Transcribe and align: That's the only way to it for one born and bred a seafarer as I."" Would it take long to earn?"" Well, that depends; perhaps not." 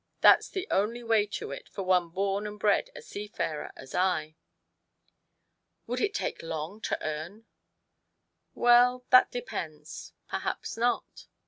That's 0.21 0.49
the 0.49 0.67
only 0.71 1.03
way 1.03 1.27
to 1.27 1.51
it 1.51 1.69
for 1.69 1.83
one 1.83 2.09
born 2.09 2.47
and 2.47 2.59
bred 2.59 2.89
a 2.95 3.03
seafarer 3.03 3.71
as 3.75 3.93
I."" 3.93 4.35
Would 5.85 6.01
it 6.01 6.15
take 6.15 6.41
long 6.41 6.81
to 6.85 6.97
earn?"" 7.05 7.45
Well, 8.55 9.05
that 9.11 9.29
depends; 9.29 10.13
perhaps 10.27 10.75
not." 10.75 11.27